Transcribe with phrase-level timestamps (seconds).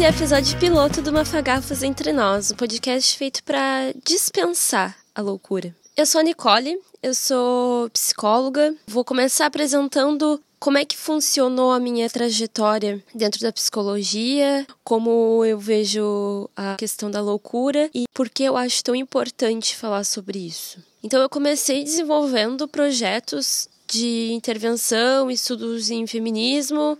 [0.00, 5.20] Esse é o episódio piloto do Mafagafos Entre Nós, um podcast feito para dispensar a
[5.20, 5.76] loucura.
[5.94, 8.74] Eu sou a Nicole, eu sou psicóloga.
[8.86, 15.58] Vou começar apresentando como é que funcionou a minha trajetória dentro da psicologia, como eu
[15.58, 20.82] vejo a questão da loucura e por que eu acho tão importante falar sobre isso.
[21.02, 26.96] Então eu comecei desenvolvendo projetos de intervenção, estudos em feminismo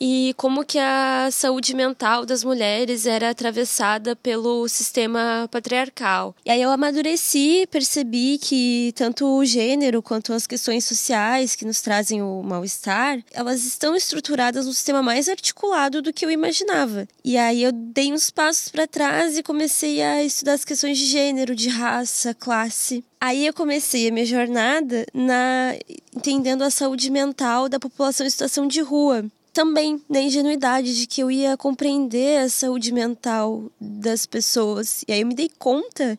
[0.00, 6.34] e como que a saúde mental das mulheres era atravessada pelo sistema patriarcal.
[6.44, 11.80] E aí eu amadureci, percebi que tanto o gênero quanto as questões sociais que nos
[11.80, 17.06] trazem o mal-estar, elas estão estruturadas no sistema mais articulado do que eu imaginava.
[17.24, 21.06] E aí eu dei uns passos para trás e comecei a estudar as questões de
[21.06, 23.04] gênero, de raça, classe.
[23.20, 25.74] Aí eu comecei a minha jornada na
[26.14, 29.24] entendendo a saúde mental da população em situação de rua
[29.58, 35.02] também na ingenuidade de que eu ia compreender a saúde mental das pessoas.
[35.08, 36.16] E aí eu me dei conta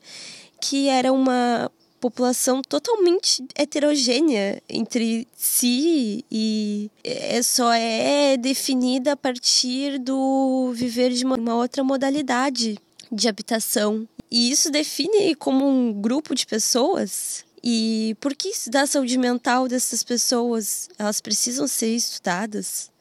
[0.59, 9.99] que era uma população totalmente heterogênea entre si e é, só é definida a partir
[9.99, 12.77] do viver de uma outra modalidade
[13.09, 14.05] de habitação.
[14.29, 17.45] E isso define como um grupo de pessoas.
[17.63, 20.89] E por que estudar a saúde mental dessas pessoas?
[20.99, 22.91] Elas precisam ser estudadas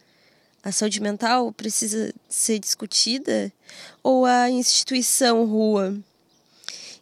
[0.62, 3.53] a saúde mental precisa ser discutida
[4.03, 5.97] ou a instituição rua?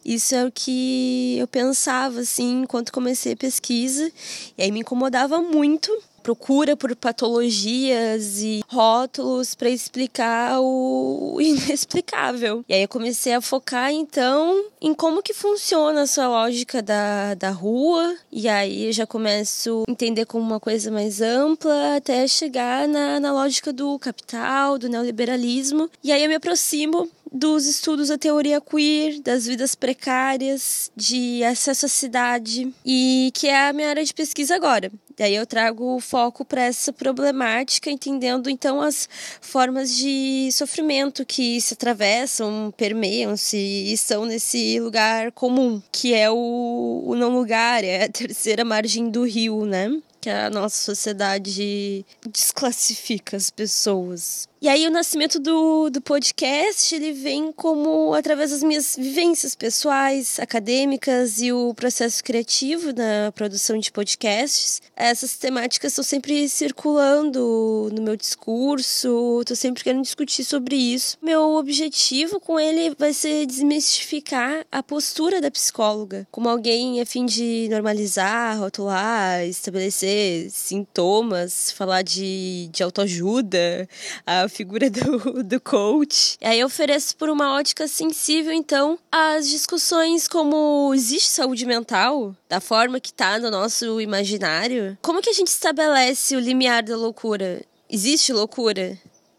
[0.05, 4.09] Isso é o que eu pensava assim enquanto comecei a pesquisa,
[4.57, 5.91] e aí me incomodava muito
[6.27, 12.65] procura por patologias e rótulos para explicar o inexplicável.
[12.67, 17.49] E aí eu comecei a focar então em como que funciona essa lógica da, da
[17.49, 22.89] rua, e aí eu já começo a entender como uma coisa mais ampla até chegar
[22.89, 25.89] na, na lógica do capital, do neoliberalismo.
[26.03, 31.85] E aí eu me aproximo dos estudos da teoria queer, das vidas precárias, de acesso
[31.85, 34.91] à cidade, e que é a minha área de pesquisa agora.
[35.17, 39.09] Daí eu trago o foco para essa problemática, entendendo então as
[39.41, 47.03] formas de sofrimento que se atravessam, permeiam-se e são nesse lugar comum, que é o,
[47.03, 49.89] o não lugar, é a terceira margem do rio, né?
[50.19, 54.47] Que a nossa sociedade desclassifica as pessoas.
[54.59, 60.39] E aí o nascimento do, do podcast, ele vem como através das minhas vivências pessoais,
[60.39, 64.81] acadêmicas e o processo criativo na produção de podcasts.
[64.95, 71.19] Essas temáticas estão sempre circulando no meu discurso, estou sempre querendo discutir sobre isso.
[71.21, 77.27] Meu objetivo com ele vai ser desmistificar a postura da psicóloga, como alguém a fim
[77.27, 80.06] de normalizar, rotular, estabelecer
[80.49, 83.87] sintomas, falar de, de autoajuda,
[84.25, 86.37] a figura do, do coach.
[86.41, 92.59] Aí eu ofereço por uma ótica sensível, então, as discussões como existe saúde mental, da
[92.59, 94.97] forma que tá no nosso imaginário.
[95.01, 97.63] Como que a gente estabelece o limiar da loucura?
[97.89, 98.97] Existe loucura?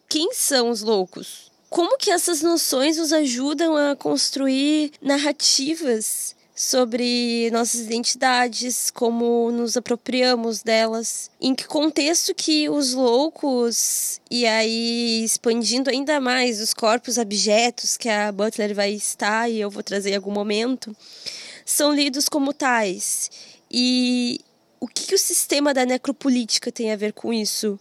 [0.08, 1.50] Quem são os loucos?
[1.68, 10.60] Como que essas noções nos ajudam a construir narrativas sobre nossas identidades, como nos apropriamos
[10.60, 17.96] delas, em que contexto que os loucos e aí expandindo ainda mais os corpos abjetos
[17.96, 20.96] que a Butler vai estar e eu vou trazer em algum momento,
[21.64, 23.30] são lidos como tais.
[23.70, 24.40] E
[24.80, 27.78] o que, que o sistema da necropolítica tem a ver com isso?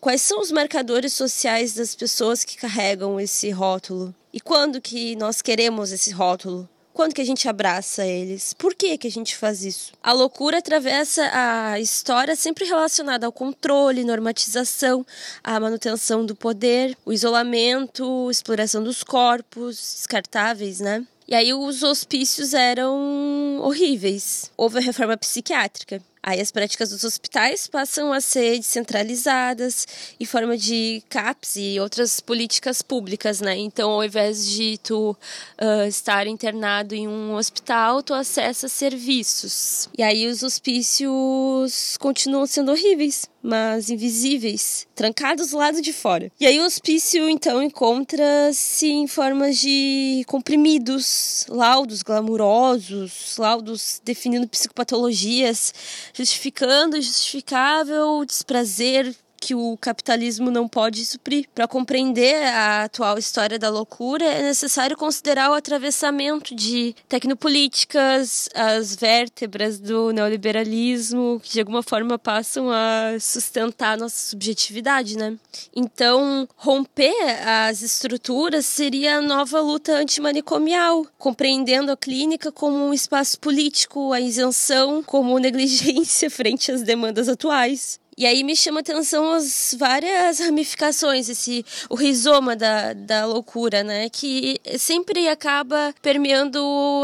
[0.00, 4.12] Quais são os marcadores sociais das pessoas que carregam esse rótulo?
[4.32, 6.68] E quando que nós queremos esse rótulo?
[6.98, 8.52] Quando que a gente abraça eles?
[8.52, 9.92] Por que que a gente faz isso?
[10.02, 15.06] A loucura atravessa a história sempre relacionada ao controle, normatização,
[15.44, 21.06] à manutenção do poder, o isolamento, exploração dos corpos descartáveis, né?
[21.28, 24.50] E aí os hospícios eram horríveis.
[24.56, 26.02] Houve a reforma psiquiátrica.
[26.22, 29.86] Aí as práticas dos hospitais passam a ser descentralizadas
[30.18, 33.56] em forma de CAPS e outras políticas públicas, né?
[33.56, 39.88] Então, ao invés de tu uh, estar internado em um hospital, tu acessa serviços.
[39.96, 46.30] E aí os hospícios continuam sendo horríveis, mas invisíveis, trancados do lado de fora.
[46.40, 55.72] E aí o hospício, então, encontra-se em formas de comprimidos, laudos glamurosos, laudos definindo psicopatologias,
[56.18, 61.46] justificando justificável, desprazer que o capitalismo não pode suprir.
[61.54, 68.94] Para compreender a atual história da loucura, é necessário considerar o atravessamento de tecnopolíticas, as
[68.94, 75.36] vértebras do neoliberalismo, que de alguma forma passam a sustentar a nossa subjetividade, né?
[75.74, 77.14] Então, romper
[77.46, 84.20] as estruturas seria a nova luta antimanicomial, compreendendo a clínica como um espaço político, a
[84.20, 88.00] isenção como negligência frente às demandas atuais.
[88.18, 94.08] E aí me chama atenção as várias ramificações, esse o rizoma da, da loucura, né?
[94.08, 96.58] Que sempre acaba permeando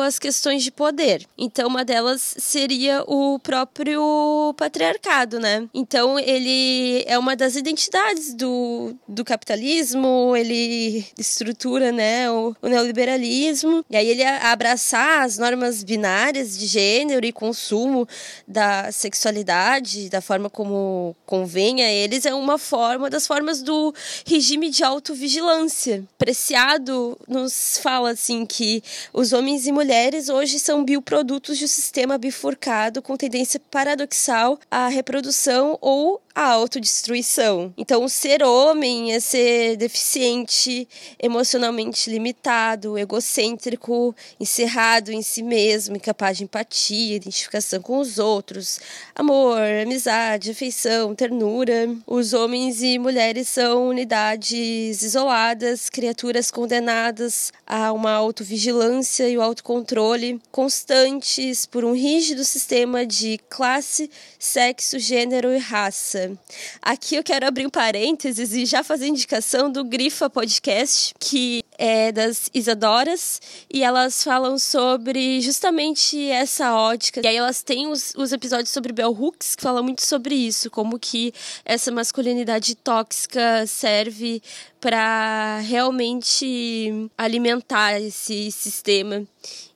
[0.05, 1.25] as questões de poder.
[1.39, 5.69] Então, uma delas seria o próprio patriarcado, né?
[5.73, 13.85] Então, ele é uma das identidades do, do capitalismo, ele estrutura, né, o, o neoliberalismo.
[13.89, 18.05] E aí ele abraçar as normas binárias de gênero e consumo
[18.49, 23.93] da sexualidade, da forma como convém a eles, é uma forma das formas do
[24.25, 26.05] regime de autovigilância.
[26.17, 32.17] Preciado nos fala assim que os homens e mulheres hoje são bioprodutos de um sistema
[32.17, 37.73] bifurcado com tendência paradoxal à reprodução ou a autodestruição.
[37.77, 40.89] Então, ser homem é ser deficiente,
[41.23, 48.81] emocionalmente limitado, egocêntrico, encerrado em si mesmo, incapaz de empatia, identificação com os outros,
[49.15, 51.94] amor, amizade, afeição, ternura.
[52.06, 60.41] Os homens e mulheres são unidades isoladas, criaturas condenadas a uma autovigilância e o autocontrole
[60.52, 66.32] constantes por um rígido sistema de classe, sexo, gênero e raça.
[66.81, 72.12] Aqui eu quero abrir um parênteses e já fazer indicação do Grifa Podcast, que é
[72.12, 73.41] das Isadoras,
[73.73, 77.21] e elas falam sobre justamente essa ótica.
[77.25, 80.71] E aí elas têm os, os episódios sobre Bell Hooks, que falam muito sobre isso,
[80.71, 81.32] como que
[81.65, 84.43] essa masculinidade tóxica serve
[84.81, 89.27] para realmente alimentar esse sistema.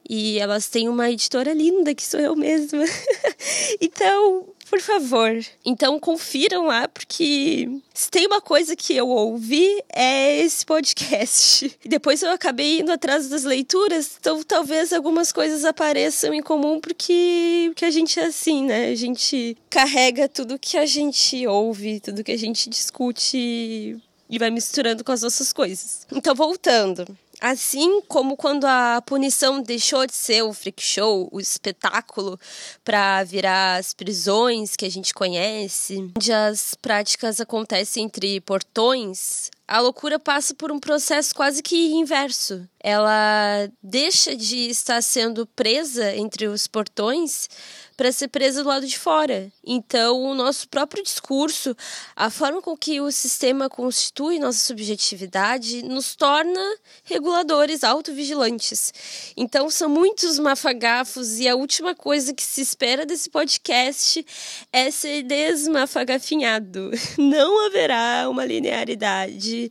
[0.08, 2.84] E elas têm uma editora linda, que sou eu mesma.
[3.80, 5.44] então, por favor.
[5.64, 11.76] Então confiram lá, porque se tem uma coisa que eu ouvi é esse podcast.
[11.84, 17.70] Depois eu acabei indo atrás das leituras, então talvez algumas coisas apareçam em comum, porque,
[17.70, 18.88] porque a gente é assim, né?
[18.88, 24.00] A gente carrega tudo que a gente ouve, tudo que a gente discute
[24.30, 26.06] e vai misturando com as nossas coisas.
[26.12, 27.06] Então, voltando.
[27.40, 32.38] Assim como quando a punição deixou de ser o freak show, o espetáculo,
[32.84, 39.80] para virar as prisões que a gente conhece, onde as práticas acontecem entre portões, a
[39.80, 42.66] loucura passa por um processo quase que inverso.
[42.80, 47.48] Ela deixa de estar sendo presa entre os portões
[47.98, 49.50] para ser presa do lado de fora.
[49.66, 51.76] Então, o nosso próprio discurso,
[52.14, 56.60] a forma com que o sistema constitui nossa subjetividade, nos torna
[57.02, 58.94] reguladores autovigilantes.
[59.36, 64.24] Então, são muitos mafagafos e a última coisa que se espera desse podcast
[64.72, 66.92] é ser desmafagafinhado.
[67.18, 69.70] Não haverá uma linearidade.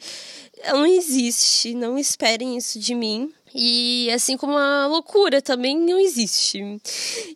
[0.66, 1.74] Não existe.
[1.74, 3.34] Não esperem isso de mim.
[3.54, 6.62] E assim como a loucura também não existe.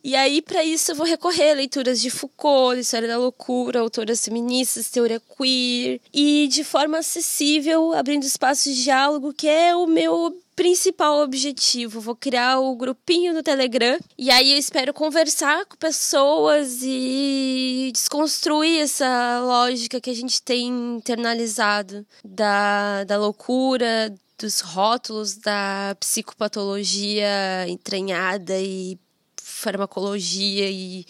[0.03, 4.23] E aí, para isso, eu vou recorrer a leituras de Foucault, História da Loucura, autoras
[4.23, 10.35] feministas, teoria queer, e de forma acessível, abrindo espaços de diálogo, que é o meu
[10.55, 11.99] principal objetivo.
[11.99, 18.81] Vou criar o grupinho no Telegram e aí eu espero conversar com pessoas e desconstruir
[18.81, 28.59] essa lógica que a gente tem internalizado da, da loucura, dos rótulos da psicopatologia entranhada
[28.59, 28.97] e
[29.39, 31.05] farmacologia e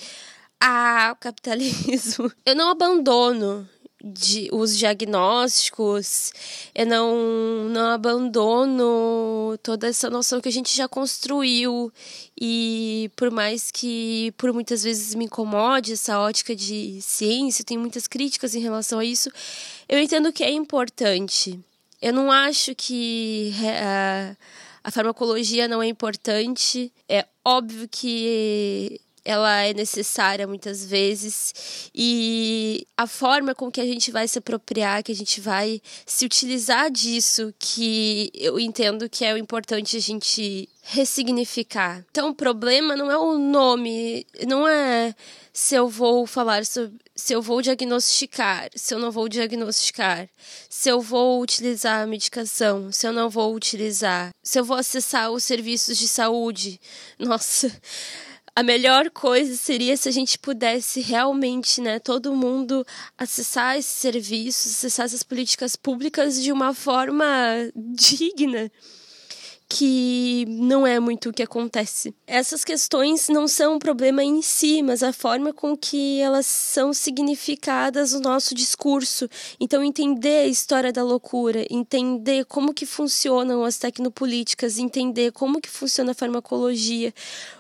[0.60, 2.32] ah, o capitalismo.
[2.46, 3.68] Eu não abandono
[4.04, 6.34] de, os diagnósticos,
[6.74, 11.92] eu não, não abandono toda essa noção que a gente já construiu.
[12.40, 18.08] E por mais que por muitas vezes me incomode essa ótica de ciência, tem muitas
[18.08, 19.30] críticas em relação a isso,
[19.88, 21.60] eu entendo que é importante.
[22.02, 24.38] Eu não acho que uh,
[24.84, 26.92] a farmacologia não é importante.
[27.08, 34.12] É óbvio que ela é necessária muitas vezes e a forma com que a gente
[34.12, 39.34] vai se apropriar, que a gente vai se utilizar disso, que eu entendo que é
[39.34, 42.04] o importante a gente ressignificar.
[42.10, 45.14] Então, o problema não é o nome, não é
[45.54, 50.28] se eu vou falar sobre, se eu vou diagnosticar, se eu não vou diagnosticar,
[50.70, 55.30] se eu vou utilizar a medicação, se eu não vou utilizar, se eu vou acessar
[55.32, 56.80] os serviços de saúde.
[57.20, 57.72] Nossa,
[58.56, 62.86] a melhor coisa seria se a gente pudesse realmente, né, todo mundo
[63.18, 67.26] acessar esses serviços, acessar essas políticas públicas de uma forma
[67.76, 68.72] digna
[69.74, 72.14] que não é muito o que acontece.
[72.28, 76.94] Essas questões não são um problema em si, mas a forma com que elas são
[76.94, 79.30] significadas no nosso discurso.
[79.62, 85.70] Então entender a história da loucura, entender como que funcionam as tecnopolíticas, entender como que
[85.70, 87.14] funciona a farmacologia,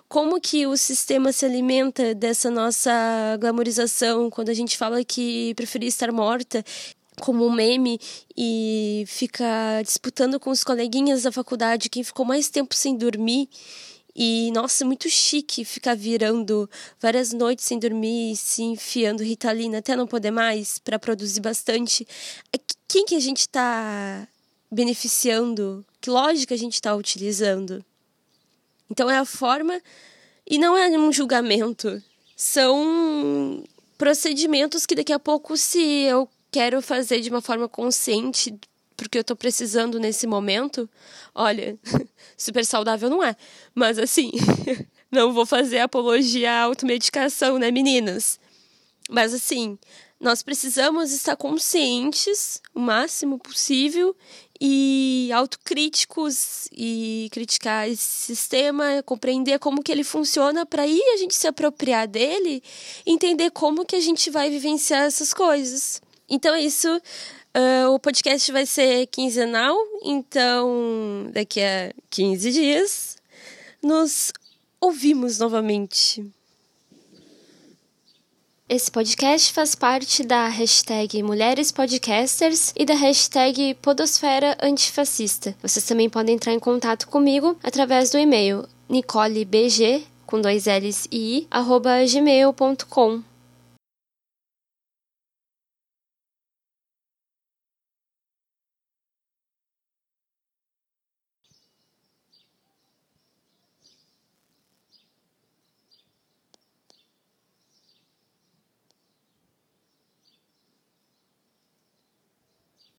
[0.09, 2.91] como que o sistema se alimenta dessa nossa
[3.39, 6.61] glamorização quando a gente fala que preferia estar morta
[7.19, 7.99] como um meme
[8.37, 13.49] e fica disputando com os coleguinhas da faculdade quem ficou mais tempo sem dormir.
[14.13, 20.05] E, nossa, muito chique ficar virando várias noites sem dormir, se enfiando ritalina até não
[20.05, 22.05] poder mais para produzir bastante.
[22.53, 24.27] É quem que a gente está
[24.69, 25.85] beneficiando?
[26.01, 27.83] Que lógica a gente está utilizando?
[28.89, 29.81] Então é a forma
[30.45, 32.03] e não é um julgamento.
[32.35, 33.63] São
[33.97, 38.53] procedimentos que daqui a pouco, se eu quero fazer de uma forma consciente,
[38.97, 40.89] porque eu tô precisando nesse momento,
[41.33, 41.79] olha,
[42.37, 43.35] super saudável não é.
[43.73, 44.31] Mas assim,
[45.09, 48.39] não vou fazer apologia à automedicação, né, meninas?
[49.09, 49.77] Mas assim,
[50.19, 54.15] nós precisamos estar conscientes o máximo possível
[54.59, 61.33] e autocríticos e criticar esse sistema, compreender como que ele funciona para aí a gente
[61.33, 62.61] se apropriar dele,
[63.03, 65.99] entender como que a gente vai vivenciar essas coisas.
[66.31, 66.87] Então é isso.
[67.53, 73.17] Uh, o podcast vai ser quinzenal, então daqui a 15 dias
[73.83, 74.31] nos
[74.79, 76.25] ouvimos novamente.
[78.69, 85.53] Esse podcast faz parte da hashtag Mulheres Podcasters e da hashtag Podosfera Antifascista.
[85.61, 91.39] Vocês também podem entrar em contato comigo através do e-mail nicolebg, com dois L's e
[91.39, 93.30] i, arroba gmail.com.